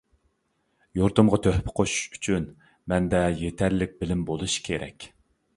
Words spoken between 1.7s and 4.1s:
قوشۇش ئۈچۈن مەندە يېتەرلىك